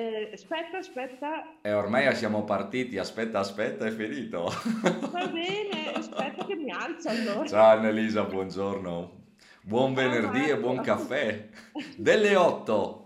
[0.00, 1.56] Eh, aspetta, aspetta.
[1.60, 4.50] E ormai siamo partiti, aspetta, aspetta, è finito.
[5.12, 7.46] Va bene, aspetta che mi alzo allora.
[7.46, 9.18] Ciao Annelisa, buongiorno.
[9.60, 11.48] Buon Ciao venerdì e buon caffè.
[11.98, 13.02] Delle 8.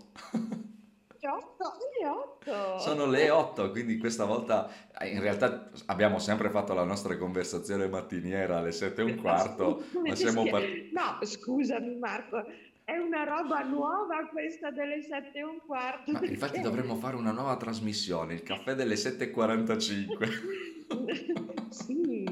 [1.19, 2.79] Le otto, le otto.
[2.79, 7.89] Sono le 8, quindi questa volta eh, in realtà abbiamo sempre fatto la nostra conversazione
[7.89, 10.91] mattiniera alle 7 e un quarto, Come ma siamo partiti...
[10.93, 12.45] No, scusami Marco,
[12.85, 16.11] è una roba nuova questa delle sette e un quarto.
[16.11, 20.63] Ma infatti dovremmo fare una nuova trasmissione, il caffè delle 7.45.
[21.67, 22.23] Sì,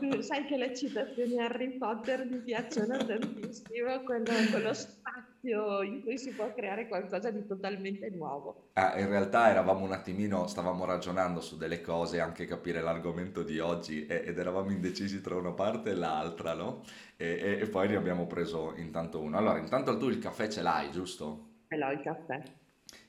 [0.00, 6.18] tu sai che le citazioni Harry Potter mi piacciono tantissimo, quello, quello spazio in cui
[6.18, 8.70] si può creare qualcosa di totalmente nuovo.
[8.74, 13.58] Ah, in realtà eravamo un attimino, stavamo ragionando su delle cose, anche capire l'argomento di
[13.58, 16.82] oggi e- ed eravamo indecisi tra una parte e l'altra, no?
[17.16, 19.36] E, e- e poi ne abbiamo preso intanto uno.
[19.38, 21.46] Allora, intanto tu il caffè ce l'hai, giusto?
[21.68, 22.42] E l'ho il caffè.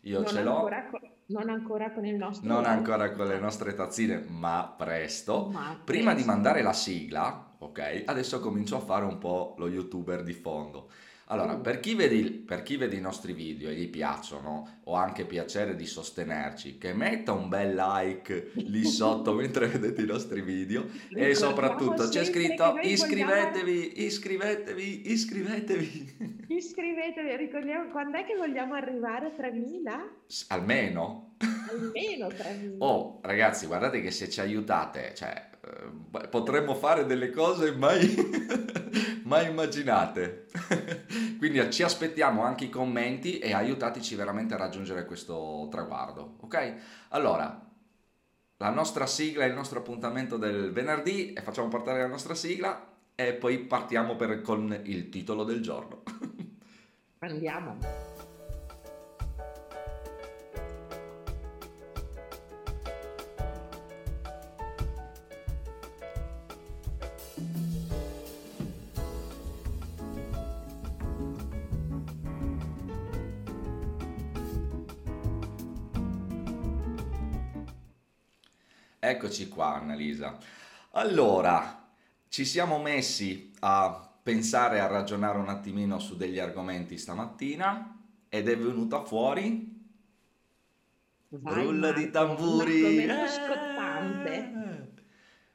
[0.02, 3.28] Io Non ce l'ho, ancora, co- non ancora con il nostro non ospite, ancora con
[3.28, 5.50] le nostre tazzine, ma presto.
[5.52, 6.32] ma Prima di presto.
[6.32, 8.04] mandare la sigla, ok?
[8.06, 10.90] Adesso comincio a fare un po' lo youtuber di fondo.
[11.32, 11.62] Allora, Mm.
[11.62, 15.76] per chi vede, per chi vede i nostri video e gli piacciono, o anche piacere
[15.76, 21.36] di sostenerci, che metta un bel like lì sotto mentre vedete i nostri video e
[21.36, 26.46] soprattutto c'è scritto iscrivetevi, iscrivetevi, iscrivetevi.
[26.48, 30.10] Iscrivetevi, ricordiamo quando è che vogliamo arrivare a 3000?
[30.26, 31.36] S- Almeno.
[31.80, 32.86] Almeno 3000.
[32.86, 38.16] Oh, ragazzi, guardate che se ci aiutate, cioè, eh, potremmo fare delle cose mai,
[39.24, 40.48] mai immaginate.
[41.38, 46.74] Quindi ci aspettiamo anche i commenti e aiutateci veramente a raggiungere questo traguardo, ok?
[47.10, 47.68] Allora,
[48.58, 52.88] la nostra sigla è il nostro appuntamento del venerdì e facciamo partire la nostra sigla
[53.16, 56.04] e poi partiamo per- con il titolo del giorno.
[57.20, 57.78] Andiamo.
[79.10, 80.38] Eccoci qua, Annalisa.
[80.92, 81.90] Allora,
[82.28, 87.98] ci siamo messi a pensare, a ragionare un attimino su degli argomenti stamattina
[88.30, 89.78] ed è venuta fuori
[91.30, 92.84] Vai, rulla di tamburi.
[93.10, 93.28] Argomento Eh!
[93.30, 94.94] scottante.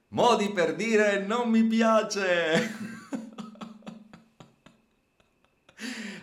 [0.09, 2.93] Modi per dire non mi piace.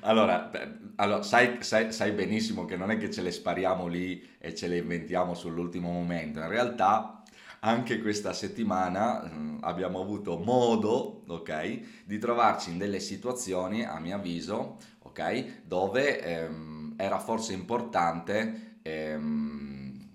[0.02, 0.50] Allora,
[0.96, 4.68] allora, sai, sai- sai benissimo che non è che ce le spariamo lì e ce
[4.68, 6.40] le inventiamo sull'ultimo momento.
[6.40, 7.21] In realtà,
[7.64, 14.16] anche questa settimana mm, abbiamo avuto modo, ok, di trovarci in delle situazioni, a mio
[14.16, 20.10] avviso, ok, dove ehm, era forse importante ehm,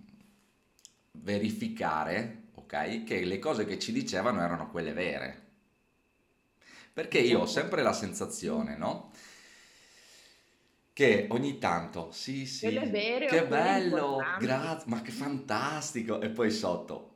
[1.12, 5.45] verificare, ok, che le cose che ci dicevano erano quelle vere.
[6.93, 9.11] Perché io ho sempre la sensazione, no?
[10.93, 16.21] Che ogni tanto, sì, sì, Quelle vere o che bello, grazie, ma che fantastico.
[16.23, 17.16] E poi sotto, "Mm,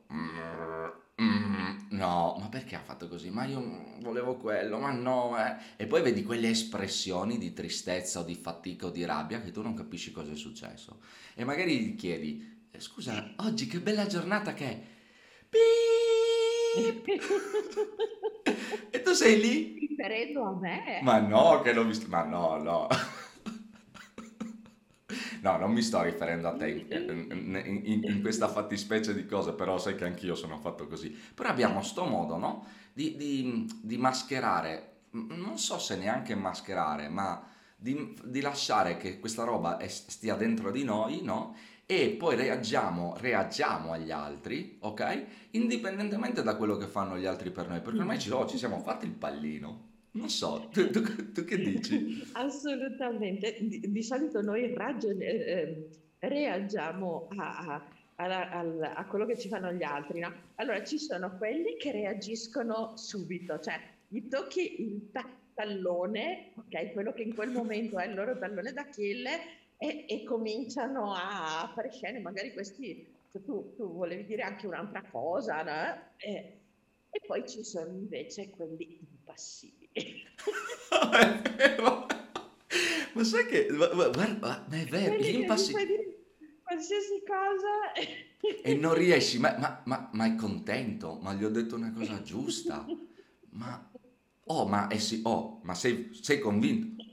[1.89, 3.29] no, ma perché ha fatto così?
[3.29, 3.61] Ma io
[4.01, 5.37] volevo quello, ma no.
[5.37, 9.51] eh." E poi vedi quelle espressioni di tristezza o di fatica o di rabbia che
[9.51, 10.99] tu non capisci cosa è successo.
[11.35, 14.81] E magari gli chiedi, "Eh, scusa, oggi che bella giornata che è.
[18.93, 19.77] E tu sei lì?
[19.79, 20.99] Riferendo a me.
[21.03, 22.07] Ma no, che non mi sto...
[22.07, 22.87] Ma no, no.
[25.41, 29.53] No, non mi sto riferendo a te in, in- in- in questa fattispecie di cose,
[29.53, 31.09] però sai che anch'io sono fatto così.
[31.33, 32.65] Però abbiamo sto modo, no?
[32.93, 37.43] Di, di- di mascherare, non so se neanche mascherare, ma
[37.75, 41.55] di, di lasciare che questa roba è- stia dentro di noi, no?
[41.87, 45.25] E poi reagiamo, reagiamo agli altri, ok?
[45.51, 48.79] Indipendentemente da quello che fanno gli altri per noi, perché ormai ci, oh, ci siamo
[48.79, 49.89] fatti il pallino.
[50.13, 52.21] Non so, tu, tu- tu che dici?
[52.33, 53.57] Assolutamente.
[53.61, 55.89] Di, di solito noi ragion- eh, eh,
[56.19, 60.31] reagiamo a, a- al- a quello che ci fanno gli altri, no?
[60.55, 66.91] Allora, ci sono quelli che reagiscono subito, cioè gli tocchi il ta- tallone, ok?
[66.91, 69.29] Quello che in quel momento è il loro tallone d'Achille
[69.77, 75.01] e, e cominciano a fare scene, magari questi, cioè, tu, tu volevi dire anche un'altra
[75.09, 76.11] cosa, no?
[76.17, 76.59] E,
[77.09, 79.80] e poi ci sono invece quelli impassibili.
[79.93, 81.81] è.
[83.13, 83.67] Ma sai che...
[83.71, 85.73] ma- ma- Guarda, ma è vero, gli impassi...
[86.63, 87.93] qualsiasi cosa
[88.63, 92.21] E non riesci, ma, ma, ma, ma è contento, ma gli ho detto una cosa
[92.21, 92.85] giusta.
[93.51, 93.89] Ma...
[94.45, 97.03] Oh, ma, eh sì, oh, ma sei, sei convinto?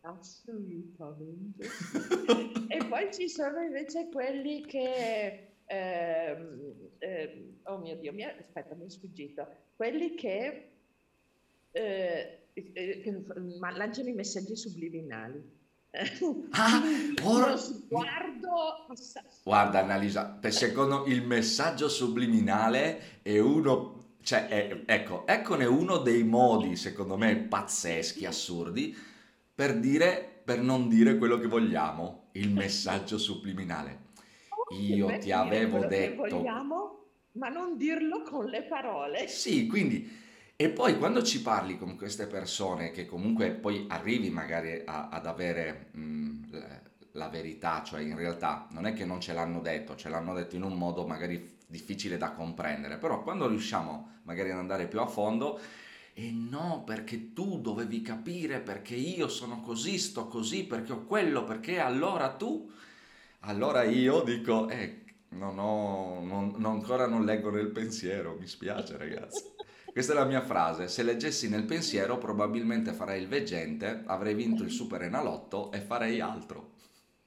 [0.00, 1.68] Assolutamente.
[2.68, 5.56] e poi ci sono invece quelli che...
[5.66, 9.46] Ehm, eh, oh mio Dio, mi, aspetta, mi è sfuggito.
[9.76, 10.77] Quelli che,
[11.78, 13.24] eh, eh,
[13.76, 15.56] lanciano i messaggi subliminali.
[16.50, 16.82] Ah,
[17.22, 17.56] ora...
[17.56, 18.86] sguardo
[19.42, 26.76] Guarda Annalisa, secondo il messaggio subliminale è uno cioè, è, ecco, eccone uno dei modi,
[26.76, 28.94] secondo me, pazzeschi, assurdi,
[29.54, 34.06] per dire, per non dire quello che vogliamo, il messaggio subliminale.
[34.80, 36.24] Io ti avevo detto...
[36.24, 39.28] Che vogliamo, ma non dirlo con le parole.
[39.28, 40.26] Sì, quindi...
[40.60, 45.24] E poi quando ci parli con queste persone che comunque poi arrivi magari a, ad
[45.24, 46.62] avere mh,
[47.12, 50.56] la verità, cioè in realtà non è che non ce l'hanno detto, ce l'hanno detto
[50.56, 55.06] in un modo magari difficile da comprendere, però quando riusciamo magari ad andare più a
[55.06, 55.60] fondo,
[56.12, 61.44] e no, perché tu dovevi capire, perché io sono così, sto così, perché ho quello,
[61.44, 62.68] perché allora tu,
[63.42, 68.96] allora io dico, eh, non ho, non, non ancora non leggo nel pensiero, mi spiace
[68.96, 69.54] ragazzi.
[69.98, 74.62] Questa è la mia frase, se leggessi nel pensiero probabilmente farei il veggente, avrei vinto
[74.62, 76.74] il super enalotto e farei altro.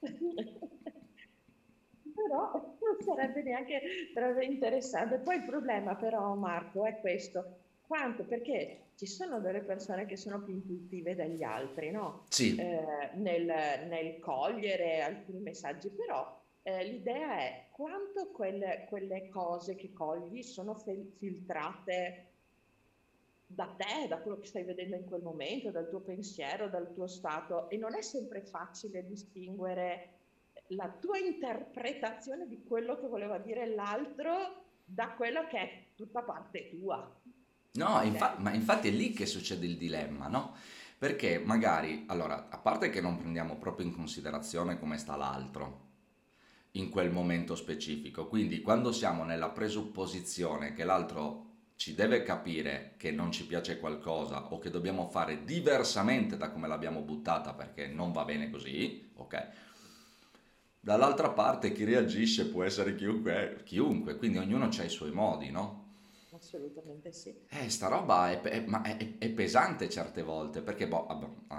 [2.14, 3.78] Però non sarebbe neanche
[4.40, 5.18] interessante.
[5.18, 7.58] Poi il problema però, Marco, è questo.
[7.86, 8.24] Quanto?
[8.24, 12.24] Perché ci sono delle persone che sono più intuitive degli altri, no?
[12.30, 12.56] Sì.
[12.56, 13.44] Eh, nel,
[13.86, 20.74] nel, cogliere alcuni messaggi, però eh, l'idea è quanto quelle, quelle, cose che cogli sono
[20.74, 22.28] fel- filtrate
[23.54, 27.06] da te, da quello che stai vedendo in quel momento, dal tuo pensiero, dal tuo
[27.06, 30.18] stato e non è sempre facile distinguere
[30.68, 36.70] la tua interpretazione di quello che voleva dire l'altro da quello che è tutta parte
[36.70, 37.20] tua.
[37.74, 40.54] No, infa- ma infatti è lì che succede il dilemma, no?
[40.98, 45.90] Perché magari, allora, a parte che non prendiamo proprio in considerazione come sta l'altro
[46.72, 51.51] in quel momento specifico, quindi quando siamo nella presupposizione che l'altro
[51.82, 56.68] ci deve capire che non ci piace qualcosa o che dobbiamo fare diversamente da come
[56.68, 59.48] l'abbiamo buttata perché non va bene così, ok?
[60.78, 65.96] Dall'altra parte chi reagisce può essere chiunque, chiunque quindi ognuno ha i suoi modi, no?
[66.30, 67.34] Assolutamente sì.
[67.48, 71.08] Eh, sta roba è, è, è, è pesante certe volte, perché boh,
[71.48, 71.54] uh,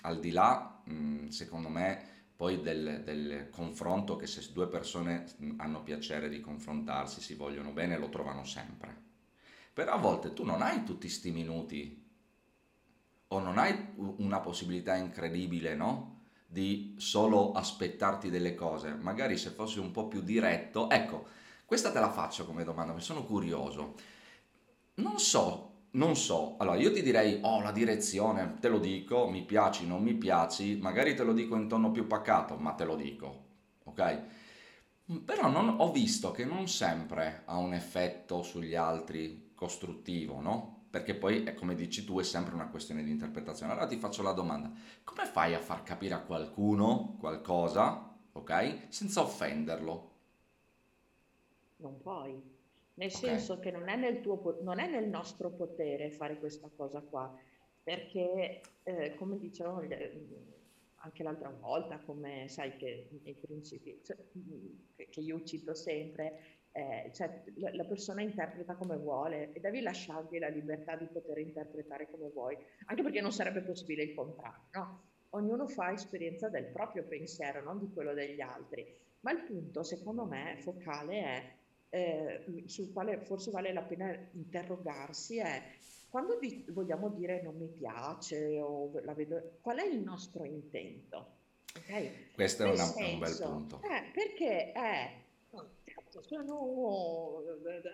[0.00, 2.02] al di là, mh, secondo me,
[2.34, 5.26] poi del, del, confronto che se due persone
[5.58, 9.09] hanno piacere di confrontarsi, si vogliono bene, lo trovano sempre.
[9.72, 12.08] Però a volte tu non hai tutti sti minuti
[13.28, 16.18] o non hai una possibilità incredibile, no?
[16.50, 21.26] di solo aspettarti delle cose, magari se fossi un po' più diretto, ecco,
[21.64, 23.94] questa te la faccio come domanda, mi sono curioso.
[24.94, 29.44] Non so, non so, allora io ti direi, oh la direzione, te lo dico, mi
[29.44, 32.96] piaci, non mi piaci, magari te lo dico in tono più pacato, ma te lo
[32.96, 33.44] dico,
[33.84, 34.22] ok?
[35.24, 40.86] Però non, ho visto che non sempre ha un effetto sugli altri costruttivo, no?
[40.88, 43.72] perché poi, come dici tu, è sempre una questione di interpretazione.
[43.72, 44.72] Allora ti faccio la domanda,
[45.04, 50.08] come fai a far capire a qualcuno qualcosa, ok, senza offenderlo?
[51.76, 52.32] Non puoi,
[52.94, 53.10] nel okay.
[53.10, 57.32] senso che non è, nel tuo, non è nel nostro potere fare questa cosa qua,
[57.82, 59.82] perché, eh, come dicevo
[61.02, 64.16] anche l'altra volta, come sai che nei principi, cioè,
[64.96, 70.48] che io cito sempre, eh, cioè, la, persona interpreta come vuole e devi lasciargli la
[70.48, 75.02] libertà di poter interpretare come vuoi, anche perché non sarebbe possibile il contrario, no?
[75.30, 78.84] Ognuno fa esperienza del proprio pensiero, non di quello degli altri.
[79.20, 81.52] Ma il punto, secondo me, focale è,
[81.90, 85.62] eh, sul quale forse vale la pena interrogarsi, è
[86.08, 91.38] quando di- vogliamo dire non mi piace o la vedo, qual è il nostro intento?
[91.76, 92.32] Okay?
[92.34, 93.80] Questo è, una, senso, un bel punto.
[93.82, 95.19] Eh, perché è
[96.30, 97.42] sono,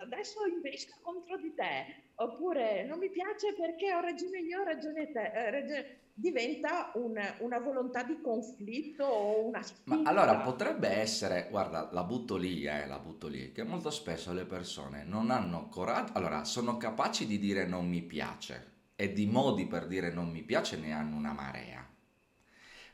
[0.03, 5.11] adesso investo contro di te, oppure non mi piace perché ho ragione io, ho ragione
[5.11, 5.99] te, eh, ragione...
[6.13, 10.01] diventa un, una volontà di conflitto o una spinta.
[10.01, 14.31] Ma allora potrebbe essere, guarda, la butto lì, eh, la butto lì, che molto spesso
[14.33, 19.25] le persone non hanno coraggio, allora sono capaci di dire non mi piace e di
[19.25, 21.87] modi per dire non mi piace ne hanno una marea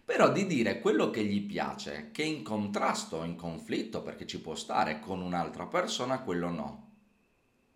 [0.05, 4.27] però di dire quello che gli piace, che è in contrasto o in conflitto, perché
[4.27, 6.91] ci può stare con un'altra persona, quello no.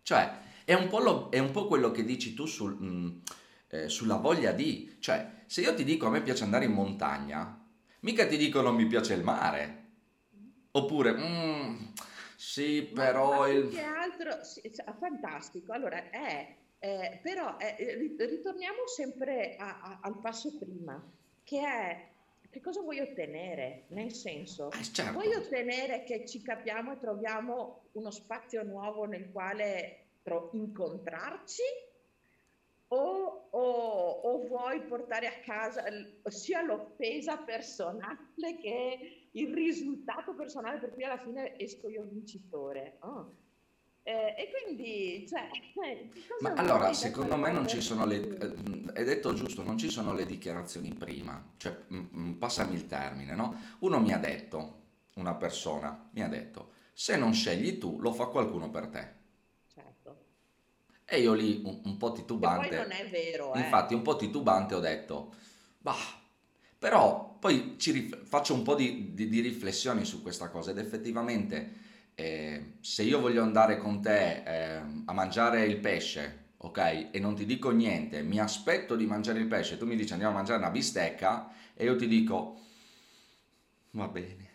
[0.02, 3.18] Cioè, è un po', lo, è un po quello che dici tu sul, mh, mm,
[3.68, 4.96] eh, sulla voglia di...
[4.98, 7.64] Cioè, se io ti dico a me piace andare in montagna,
[8.00, 9.86] mica ti dico non mi piace il mare.
[10.72, 11.86] Oppure, mm,
[12.36, 13.40] sì, però...
[13.40, 13.70] Ma, il...
[13.70, 14.44] che altro...
[14.44, 15.72] Sì, fantastico.
[15.72, 16.56] Allora, è...
[16.80, 21.02] Eh, però eh, ritorniamo sempre a, a, al passo prima
[21.42, 22.08] che è
[22.50, 23.84] che cosa vuoi ottenere?
[23.88, 25.12] Nel senso, Eh, certo.
[25.12, 31.62] vuoi ottenere che ci capiamo e troviamo uno spazio nuovo nel quale tro- incontrarci?
[32.90, 35.84] O, o- o vuoi portare a casa
[36.24, 42.96] sia l'offesa personale che il risultato personale per cui alla fine esco io vincitore?
[43.00, 43.34] Oh.
[44.08, 45.50] Eh, e quindi, cioè,
[45.84, 46.08] eh,
[46.40, 48.38] Ma allora, secondo me non ci sono le...
[48.38, 51.44] eh, È detto giusto, non ci sono le dichiarazioni prima.
[51.58, 53.54] Cioè, mm, mm, passami il termine, no?
[53.80, 54.76] Uno mi ha detto,
[55.16, 59.12] una persona mi ha detto, se non scegli tu, lo fa qualcuno per te.
[59.66, 60.16] Certo.
[61.04, 63.60] E io lì, un, un po' Che poi titubante, non è vero, eh.
[63.60, 65.34] infatti un po' titubante ho detto,
[65.78, 65.96] bah,
[66.78, 70.78] però poi ci rif- faccio un po' di, di- di riflessioni su questa cosa ed
[70.78, 71.86] effettivamente
[72.20, 77.36] eh, se io voglio andare con te eh, a mangiare il pesce, ok, e non
[77.36, 80.58] ti dico niente, mi aspetto di mangiare il pesce, tu mi dici andiamo a mangiare
[80.58, 82.58] una bistecca e io ti dico
[83.92, 84.48] va bene.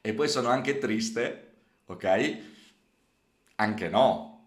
[0.00, 1.52] E poi sono anche triste,
[1.86, 2.36] ok?
[3.54, 4.37] Anche no.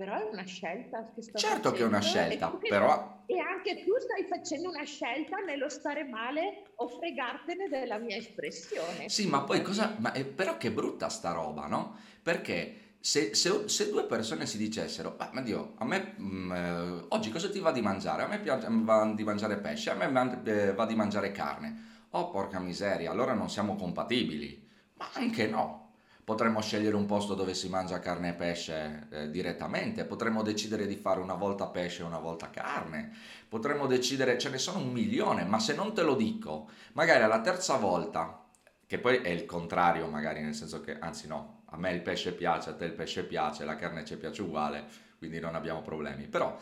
[0.00, 3.38] Però è una scelta che sto Certo che è una e scelta, che- però e
[3.38, 9.04] anche tu stai facendo una scelta nello stare male o fregartene della mia espressione.
[9.08, 9.94] Sì, ma poi cosa...
[9.98, 11.96] Ma però che brutta sta roba, no?
[12.22, 17.04] Perché se, se- se due persone si dicessero, "Ah, ma Dio, a me mm, eh,
[17.10, 18.22] oggi cosa ti va di mangiare?
[18.22, 21.88] A me piace, va di mangiare pesce, a me eh, va di mangiare carne.
[22.12, 24.66] Oh, porca miseria, allora non siamo compatibili.
[24.94, 25.89] Ma anche no.
[26.24, 30.94] Potremmo scegliere un posto dove si mangia carne e pesce eh, direttamente, potremmo decidere di
[30.96, 33.10] fare una volta pesce e una volta carne,
[33.48, 37.40] potremmo decidere, ce ne sono un milione, ma se non te lo dico, magari alla
[37.40, 38.44] terza volta
[38.86, 42.32] che poi è il contrario, magari, nel senso che, anzi no, a me il pesce
[42.34, 44.84] piace, a te il pesce piace, la carne ci piace uguale,
[45.18, 46.26] quindi non abbiamo problemi.
[46.26, 46.56] Però,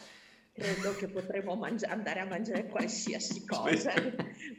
[0.52, 3.92] Credo che potremo mangia- andare a mangiare qualsiasi cosa.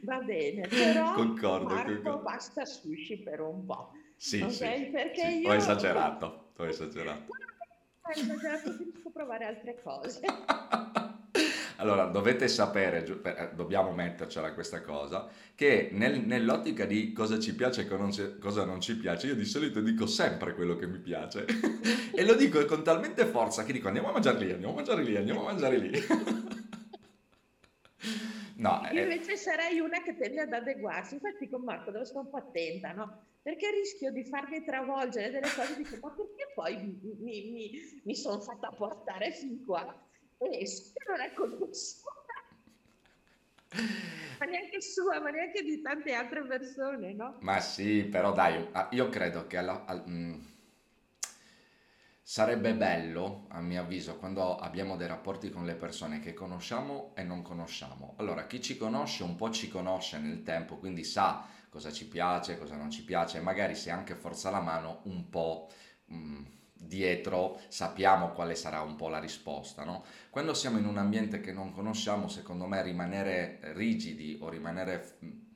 [0.02, 2.22] Va bene, però concordo, Marco concordo.
[2.22, 3.90] basta sushi per un po'.
[4.22, 4.50] Sì, Ok?
[4.50, 7.32] sì, Perché sì, io ho esagerato, ho esagerato.
[8.02, 10.20] Ho esagerato, preferisco provare altre cose.
[11.76, 17.88] Allora, dovete sapere, eh, dobbiamo mettercela questa cosa, che nel- nell'ottica di cosa ci piace
[17.88, 21.46] e cosa non ci piace, io di solito dico sempre quello che mi piace.
[22.12, 25.02] E lo dico con talmente forza che dico andiamo a mangiare lì, andiamo a mangiare
[25.02, 25.90] lì, andiamo a mangiare lì.
[28.60, 31.14] No, Io eh, invece sarei una che tende ad adeguarsi.
[31.14, 33.24] Infatti con Marco devo stare un po' attenta, no?
[33.42, 37.70] Perché rischio di farmi travolgere delle cose, dico, ma perché poi mi, mi- mi-
[38.04, 39.82] mi sono fatta portare fin qua?
[40.36, 42.12] E se non è colpa sua,
[44.38, 47.36] ma neanche sua, ma neanche di tante altre persone, no?
[47.40, 50.40] Ma sì, però dai, ah, io credo che alla- al- mm,
[52.30, 57.24] sarebbe bello, a mio avviso, quando abbiamo dei rapporti con le persone che conosciamo e
[57.24, 58.14] non conosciamo.
[58.18, 62.56] Allora, chi ci conosce un po' ci conosce nel tempo, quindi sa cosa ci piace,
[62.56, 65.68] cosa non ci piace, e magari se anche forza la mano un po'
[66.12, 70.04] mm, dietro sappiamo quale sarà un po' la risposta, no?
[70.30, 75.49] Quando siamo in un ambiente che non conosciamo, secondo me rimanere rigidi o rimanere mm,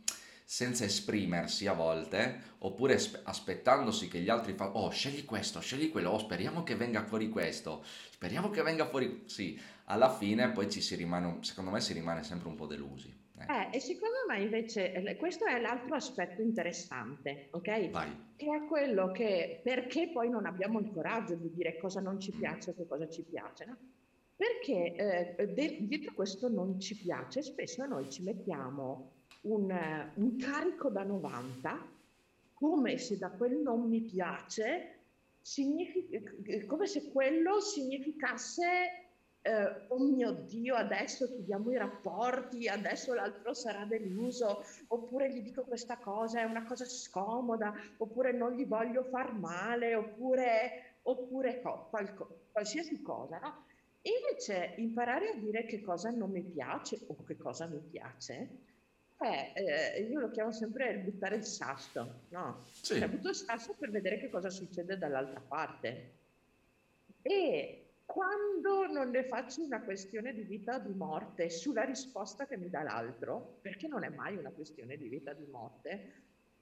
[0.45, 5.91] senza esprimersi a volte, oppure aspe- aspettandosi che gli altri facciano, oh, scegli questo, scegli
[5.91, 9.23] quello, oh, speriamo che venga fuori questo, speriamo che venga fuori...
[9.27, 13.23] Sì, alla fine poi ci si rimane, secondo me si rimane sempre un po' delusi.
[13.37, 17.91] Ecco, Eh, e secondo me invece eh, questo è l'altro aspetto interessante, ok?
[17.91, 18.33] vai.
[18.37, 22.33] Che è quello che perché poi non abbiamo il coraggio di dire cosa non ci
[22.35, 22.39] Mm.
[22.39, 23.77] piace e cosa ci piace, no?
[24.37, 29.13] Perché eh, de- dietro questo non ci piace, spesso noi ci mettiamo
[29.45, 31.93] un, un carico da 90,
[32.55, 34.99] come se da quel non mi piace,
[35.57, 39.05] eh, come se quello significasse
[39.47, 45.65] eh, oh mio Dio, adesso chiudiamo i rapporti, adesso l'altro sarà deluso, oppure gli dico
[45.65, 51.89] questa cosa, è una cosa scomoda, oppure non gli voglio far male, oppure, oppure co-
[51.91, 53.65] qualco- qualsiasi cosa, no?
[54.01, 58.49] Invece imparare a dire che cosa non mi piace o che cosa mi piace,
[59.25, 62.65] eh, io lo chiamo sempre il buttare il sasso, no?
[62.83, 66.13] Cioè, Sì, butto il sasso per vedere che cosa succede dall'altra parte.
[67.23, 72.57] E quando non ne faccio una questione di vita o di morte sulla risposta che
[72.57, 76.13] mi dà l'altro, perché non è mai una questione di vita o di morte,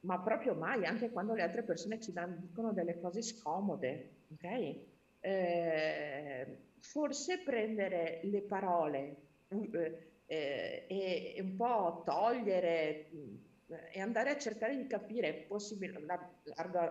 [0.01, 4.77] ma proprio mai, anche quando le altre persone ci dan- dicono delle cose scomode, ok?
[5.21, 9.17] Eh, forse prendere le parole
[9.49, 16.03] eh, eh, e, e un po' togliere mh, e andare a cercare di capire, possibile,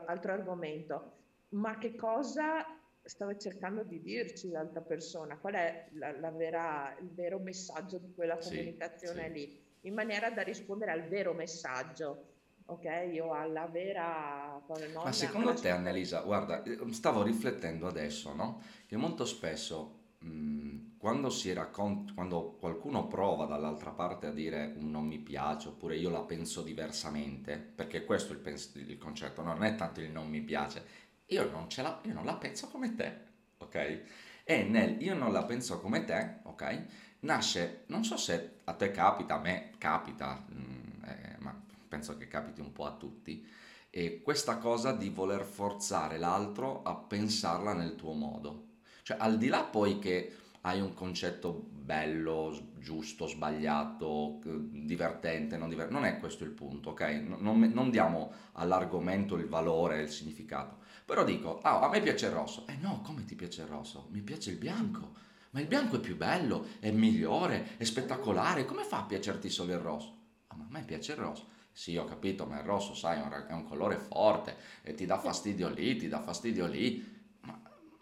[0.05, 1.13] altro argomento,
[1.50, 2.63] ma che cosa
[3.03, 8.13] stava cercando di dirci l'altra persona, qual è la, la vera, il vero messaggio di
[8.13, 12.25] quella comunicazione sì, lì, in maniera da rispondere al vero messaggio,
[12.65, 13.19] ok?
[13.21, 14.63] O alla vera...
[14.67, 18.62] No, Ma secondo te, Annelisa, guarda, eh, stavo riflettendo adesso, no?
[18.86, 24.91] Che molto spesso mh, quando, si raccont- quando qualcuno prova dall'altra parte a dire un
[24.91, 29.41] non mi piace oppure io la penso diversamente, perché questo è il, pens- il concetto,
[29.41, 30.86] non è tanto il non mi piace,
[31.25, 33.17] io non, la, io non la penso come te,
[33.58, 34.01] ok?
[34.43, 36.84] E nel io non la penso come te, ok?
[37.22, 42.27] Nasce, non so se a te capita, a me capita, mm, eh, ma penso che
[42.27, 43.43] capiti un po' a tutti,
[43.89, 48.67] e questa cosa di voler forzare l'altro a pensarla nel tuo modo.
[49.01, 56.00] Cioè, al di là poi che hai un concetto bello, giusto, sbagliato, divertente, non divertente,
[56.00, 57.01] non è questo il punto, ok?
[57.39, 60.77] Non, non diamo all'argomento il valore, il significato.
[61.06, 62.65] Però dico, ah, a me piace il rosso.
[62.68, 64.08] Eh no, come ti piace il rosso?
[64.12, 65.13] Mi piace il bianco.
[65.51, 68.65] Ma il bianco è più bello, è migliore, è spettacolare.
[68.65, 70.15] Come fa a piacerti solo il rosso?
[70.48, 71.48] Ah, ma a me piace il rosso.
[71.74, 75.70] Sì, ho capito, ma il rosso, sai, è un, colore forte e ti dà fastidio
[75.70, 77.11] lì, ti dà fastidio lì.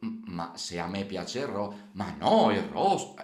[0.01, 3.15] Ma, se a me piace il rosso, ma no, il rosso.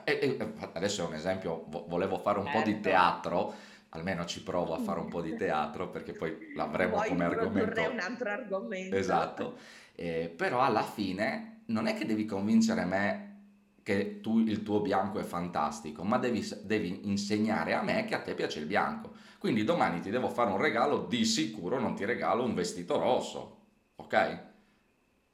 [0.74, 2.60] Adesso è un esempio, volevo fare un certo.
[2.60, 2.90] po' di certo.
[2.90, 3.54] teatro
[3.96, 7.90] almeno ci provo a fare un po' di teatro perché poi l'avremo poi come argomento.
[7.90, 8.96] un altro argomento.
[8.96, 9.58] Esatto,
[9.96, 13.34] eh, però alla fine non è che devi convincere me
[13.82, 18.22] che tu, il tuo bianco è fantastico, ma devi, devi insegnare a me che a
[18.22, 19.14] te piace il bianco.
[19.38, 23.60] Quindi domani ti devo fare un regalo, di sicuro non ti regalo un vestito rosso,
[23.98, 24.54] ok?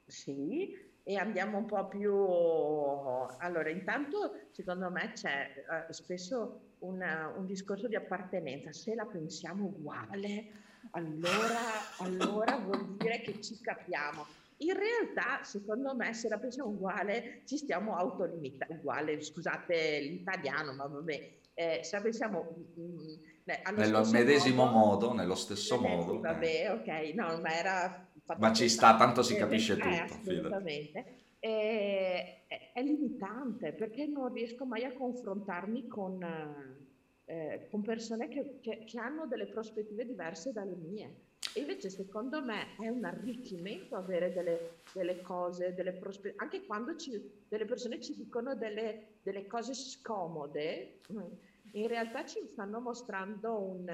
[0.06, 2.12] Sì, e andiamo un po' più...
[3.38, 8.72] Allora, intanto secondo me c'è uh, spesso una, un discorso di appartenenza.
[8.72, 10.46] Se la pensiamo uguale,
[10.90, 11.60] allora,
[11.98, 14.26] allora vuol dire che ci capiamo.
[14.58, 18.74] In realtà, secondo me, se la pensiamo uguale, ci stiamo autolimitando.
[18.74, 25.06] Uguale, scusate l'italiano, ma vabbè, eh, se la pensiamo mh, mm, mm, nello medesimo modo,
[25.08, 26.20] modo, nello stesso modo.
[26.20, 26.70] Vabbè, eh.
[26.70, 28.06] ok, no, ma era
[28.38, 30.14] ma ci sta, tanto si capisce eh, tutto.
[30.14, 31.20] Assolutamente.
[31.38, 36.22] Eh, è limitante perché non riesco mai a confrontarmi con,
[37.24, 41.30] eh, con persone che, che, che, hanno delle prospettive diverse dalle mie.
[41.54, 46.96] E invece secondo me è un arricchimento avere delle, delle cose, delle prospettive, anche quando
[46.96, 51.00] ci, delle persone ci dicono delle, delle cose scomode,
[51.72, 53.90] in realtà ci stanno mostrando un,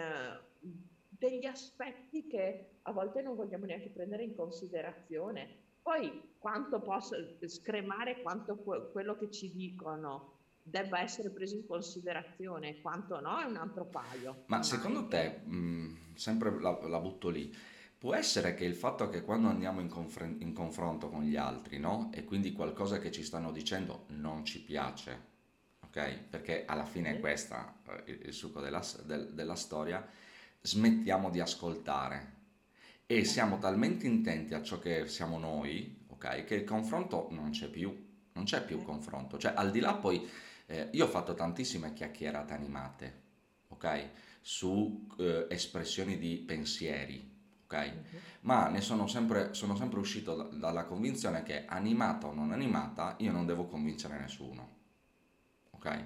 [1.18, 5.66] degli aspetti che a volte non vogliamo neanche prendere in considerazione.
[5.82, 13.20] Poi quanto posso scremare quanto quello che ci dicono debba essere preso in considerazione, quanto
[13.20, 14.44] no, è un altro paio.
[14.46, 17.54] Ma secondo te, mh, sempre la, la, butto lì,
[17.96, 21.78] può essere che il fatto che quando andiamo in, confr- in confronto con gli altri,
[21.78, 22.10] no?
[22.12, 25.20] E quindi qualcosa che ci stanno dicendo non ci piace,
[25.86, 26.28] ok?
[26.28, 30.06] Perché alla fine è questo eh, il, il succo della, del, della storia
[30.60, 32.36] smettiamo di ascoltare
[33.06, 37.68] e siamo talmente intenti a ciò che siamo noi, ok, che il confronto non c'è
[37.68, 39.38] più, non c'è più confronto.
[39.38, 40.28] Cioè, al di là poi,
[40.66, 43.22] eh, io ho fatto tantissime chiacchierate animate,
[43.68, 44.08] ok,
[44.42, 47.92] su eh, espressioni di pensieri, ok,
[48.40, 53.14] ma ne sono sempre, sono sempre uscito da, dalla convinzione che animata o non animata,
[53.20, 54.76] io non devo convincere nessuno,
[55.70, 56.04] ok?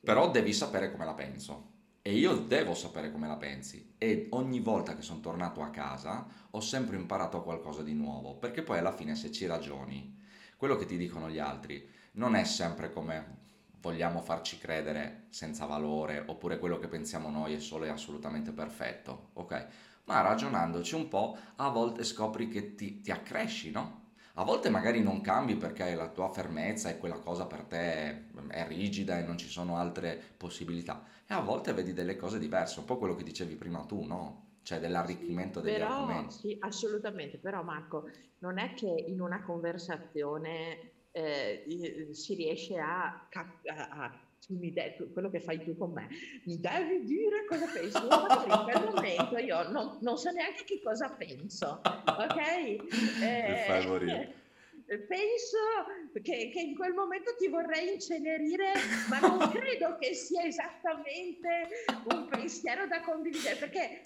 [0.00, 1.71] Però devi sapere come la penso
[2.02, 6.26] e io devo sapere come la pensi e ogni volta che sono tornato a casa
[6.50, 10.18] ho sempre imparato qualcosa di nuovo, perché poi alla fine se ci ragioni,
[10.56, 13.40] quello che ti dicono gli altri non è sempre come
[13.80, 19.30] vogliamo farci credere senza valore, oppure quello che pensiamo noi è solo e assolutamente perfetto,
[19.34, 19.66] ok?
[20.04, 24.01] Ma ragionandoci un po', a volte scopri che ti, ti accresci, no?
[24.34, 28.66] A volte magari non cambi perché la tua fermezza e quella cosa per te è
[28.66, 31.04] rigida e non ci sono altre possibilità.
[31.26, 34.58] E a volte vedi delle cose diverse, un po' quello che dicevi prima tu, no?
[34.62, 36.34] Cioè dell'arricchimento degli però, argomenti.
[36.34, 37.38] Sì, assolutamente.
[37.38, 45.10] Però Marco, non è che in una conversazione eh, si riesce a, a, a de-
[45.12, 46.08] quello che fai tu con me,
[46.44, 47.96] mi devi dire cosa pensi.
[47.96, 52.40] in quel momento io non, non, so neanche che cosa penso, ok?
[53.22, 54.40] Eh, fai morire.
[54.86, 55.56] Penso
[56.22, 58.72] che, che, in quel momento ti vorrei incenerire,
[59.08, 61.68] ma non credo che sia esattamente
[62.12, 64.02] un pensiero da condividere, perché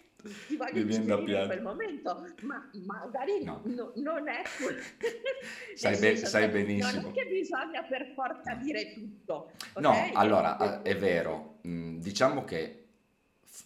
[0.46, 3.60] ti voglio incenerire in quel momento, ma magari no.
[3.64, 4.80] No, non è quello.
[5.74, 7.00] sai, be- sai benissimo.
[7.00, 9.52] Non è che bisogna per forza dire tutto.
[9.72, 9.82] Okay?
[9.82, 12.86] No, allora è vero, mm, diciamo che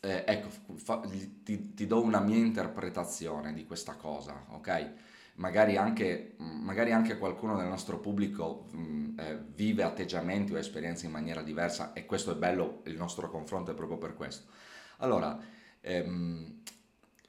[0.01, 1.01] eh, ecco, fa,
[1.43, 4.93] ti, ti, do una mia interpretazione di questa cosa, ok?
[5.41, 11.13] magari anche, magari anche qualcuno del nostro pubblico mh, eh, vive atteggiamenti o esperienze in
[11.13, 14.51] maniera diversa e questo è bello, il nostro confronto è proprio per questo.
[14.99, 15.39] Allora,
[15.81, 16.63] ehm,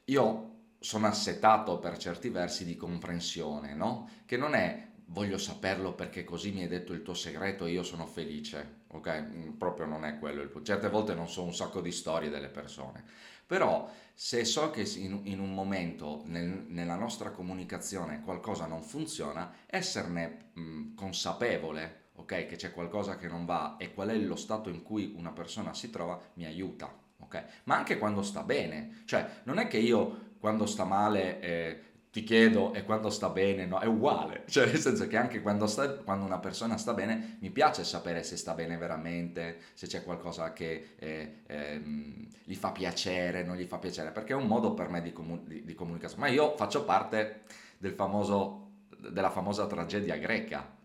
[0.06, 4.08] io sono assetato per certi versi di comprensione, no?
[4.26, 7.82] Che non è voglio saperlo perché così mi hai detto il tuo segreto e io
[7.82, 9.20] sono felice, ok?
[9.20, 10.66] Mm, proprio non è quello il punto.
[10.66, 13.04] Certe volte non so un sacco di storie delle persone,
[13.46, 19.52] però se so che in, in un momento nel, nella nostra comunicazione qualcosa non funziona,
[19.66, 22.46] esserne mh, mm, consapevole, ok?
[22.46, 25.74] Che c'è qualcosa che non va e qual è lo stato in cui una persona
[25.74, 26.92] si trova, mi aiuta,
[27.32, 27.44] ok?
[27.64, 32.24] Ma anche quando sta bene, cioè non è che io quando sta male eh, ti
[32.24, 35.88] chiedo e quando sta bene, no, è uguale, cioè nel senso che anche quando, sta,
[35.94, 40.52] quando, una persona sta bene mi piace sapere se sta bene veramente, se c'è qualcosa
[40.52, 44.88] che eh, eh, gli fa piacere, non gli fa piacere, perché è un modo per
[44.88, 47.42] me di, comu- di, di comunicazione, ma io faccio parte
[47.78, 48.72] del famoso,
[49.10, 50.76] della famosa tragedia greca,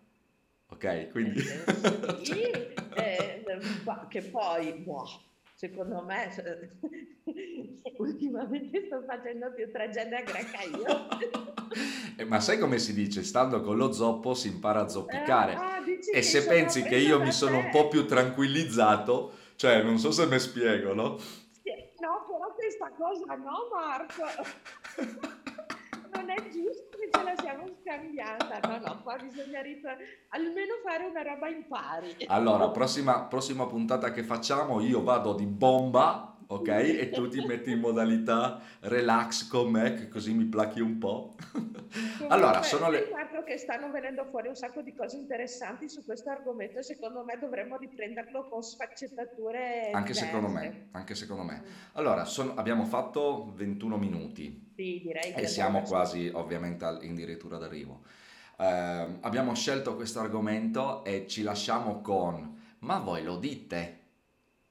[0.69, 1.09] ok?
[1.11, 1.43] Quindi...
[2.95, 3.43] Eh,
[4.07, 4.73] che poi...
[4.73, 5.25] Boh
[5.57, 6.29] secondo me
[7.97, 11.07] ultimamente sto facendo più tragedia greca io.
[12.15, 13.23] eh, ma sai come si dice?
[13.23, 15.53] Stando con lo zoppo si impara a zoppicare.
[15.53, 19.97] Eh, ah, e se pensi che io mi sono un po' più tranquillizzato, cioè non
[19.97, 21.17] so se mi spiego, no?
[21.17, 25.35] Sì, no, però questa cosa no Marco.
[26.27, 28.59] non è giusto che ce la siamo scambiata.
[28.67, 32.15] No, no, qua bisogna ritornare, almeno fare una roba in pari.
[32.27, 36.67] Allora, prossima, prossima puntata che facciamo, io vado di bomba ok?
[36.67, 41.35] E tu ti metti in modalità relax con me, così mi plachi un po'.
[42.27, 43.09] allora, sono le...
[43.11, 47.37] Fatto che stanno venendo fuori un sacco di cose interessanti su questo argomento, secondo me
[47.39, 50.25] dovremmo riprenderlo con sfaccettature Anche diverse.
[50.25, 51.63] secondo me, anche secondo me.
[51.93, 52.55] Allora, sono...
[52.55, 54.71] abbiamo fatto 21 minuti.
[54.75, 55.41] Sì, direi che...
[55.41, 58.03] E siamo quasi, ovviamente, in dirittura d'arrivo.
[58.57, 58.65] Eh,
[59.21, 62.55] abbiamo scelto questo argomento e ci lasciamo con...
[62.79, 63.99] Ma voi lo dite?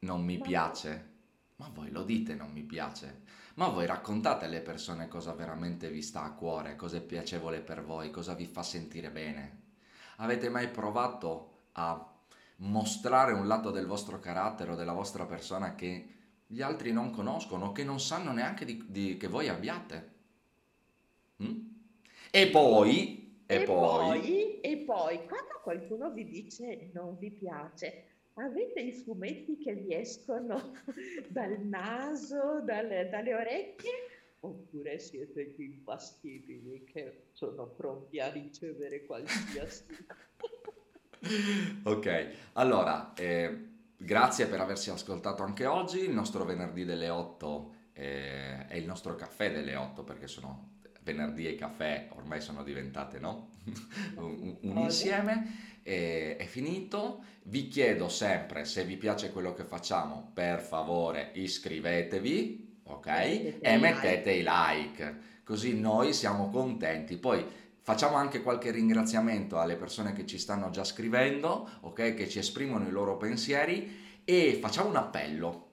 [0.00, 1.14] Non mi Ma piace.
[1.56, 3.22] Ma voi lo dite non mi piace?
[3.54, 7.82] Ma voi raccontate alle persone cosa veramente vi sta a cuore, cosa è piacevole per
[7.82, 9.64] voi, cosa vi fa sentire bene?
[10.16, 12.14] Avete mai provato a
[12.56, 16.14] mostrare un lato del vostro carattere o della vostra persona che
[16.46, 20.14] gli altri non conoscono, che non sanno neanche di, di, che voi abbiate?
[21.42, 21.60] Mm?
[22.30, 28.15] E poi, e, e poi, poi, e poi, quando qualcuno vi dice non vi piace,
[28.38, 30.72] Avete i fumetti che vi escono
[31.28, 33.92] dal naso, dalle, dalle orecchie?
[34.40, 39.84] Oppure siete gli impassibili che sono pronti a ricevere qualsiasi
[41.84, 46.00] Ok, allora, eh, grazie per averci ascoltato anche oggi.
[46.00, 50.75] Il nostro venerdì delle 8 eh, è il nostro caffè delle 8 perché sono
[51.06, 53.50] venerdì e caffè ormai sono diventate no?
[54.16, 57.22] un, un insieme è, è finito.
[57.44, 63.06] Vi chiedo sempre se vi piace quello che facciamo, per favore iscrivetevi, ok?
[63.60, 67.16] E mettete i like, così noi siamo contenti.
[67.16, 67.46] Poi
[67.80, 72.14] facciamo anche qualche ringraziamento alle persone che ci stanno già scrivendo, ok?
[72.14, 75.70] Che ci esprimono i loro pensieri e facciamo un appello.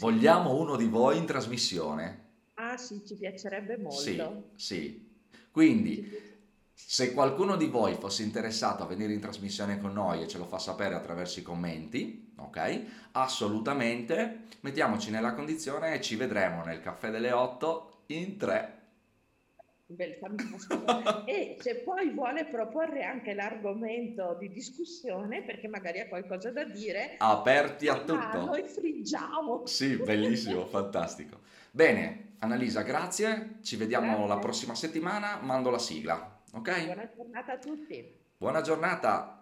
[0.00, 2.28] Vogliamo uno di voi in trasmissione.
[2.70, 4.52] Ah sì, ci piacerebbe molto.
[4.54, 5.08] Sì, sì.
[5.50, 6.28] Quindi
[6.72, 10.44] se qualcuno di voi fosse interessato a venire in trasmissione con noi e ce lo
[10.44, 12.82] fa sapere attraverso i commenti, ok?
[13.12, 18.78] Assolutamente, mettiamoci nella condizione e ci vedremo nel caffè delle 8 in 3.
[21.26, 27.16] e se poi vuole proporre anche l'argomento di discussione, perché magari ha qualcosa da dire,
[27.18, 28.44] aperti a tutto.
[28.44, 29.66] Noi friggiamo.
[29.66, 31.40] Sì, bellissimo, fantastico.
[31.72, 33.58] Bene, Annalisa, grazie.
[33.62, 34.26] Ci vediamo grazie.
[34.28, 35.40] la prossima settimana.
[35.42, 36.42] Mando la sigla.
[36.52, 36.84] Ok?
[36.84, 38.18] Buona giornata a tutti.
[38.36, 39.39] Buona giornata.